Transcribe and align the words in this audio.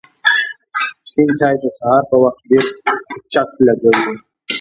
شین 1.09 1.29
چای 1.39 1.55
د 1.63 1.65
سهار 1.77 2.01
په 2.09 2.15
وخت 2.23 2.41
ډېر 2.49 2.65
چک 3.33 3.49
لږوی 3.65 4.13